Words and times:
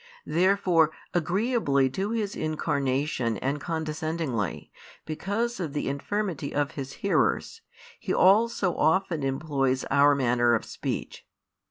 Therefore, 0.25 0.89
agreeably 1.13 1.87
to 1.91 2.09
His 2.09 2.35
Incarnation 2.35 3.37
and 3.37 3.61
condescendingly, 3.61 4.71
because 5.05 5.59
of 5.59 5.73
the 5.73 5.87
infirmity 5.87 6.55
of 6.55 6.71
His 6.71 6.91
hearers, 7.05 7.61
He 7.99 8.11
also 8.11 8.75
often 8.77 9.21
employs 9.21 9.85
our 9.91 10.15
manner 10.15 10.55
of 10.55 10.65
speech. 10.65 11.27